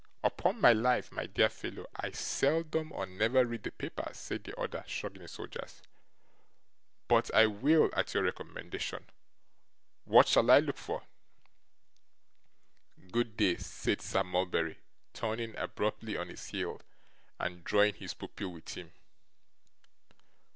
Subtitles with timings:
[0.23, 4.59] 'Upon my life, my dear fellow, I seldom or never read the papers,' said the
[4.59, 5.83] other, shrugging his shoulders,
[7.07, 9.05] 'but I will, at your recommendation.
[10.05, 11.03] What shall I look for?'
[13.11, 14.79] 'Good day,' said Sir Mulberry,
[15.13, 16.81] turning abruptly on his heel,
[17.39, 18.91] and drawing his pupil with him.